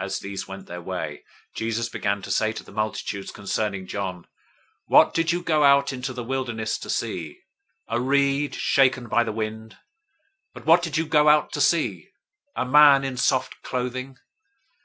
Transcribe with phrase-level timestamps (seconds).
[0.00, 1.22] 011:007 As these went their way,
[1.54, 4.26] Jesus began to say to the multitudes concerning John,
[4.86, 7.42] "What did you go out into the wilderness to see?
[7.86, 9.74] A reed shaken by the wind?
[9.74, 9.78] 011:008
[10.54, 12.10] But what did you go out to see?
[12.56, 14.18] A man in soft clothing?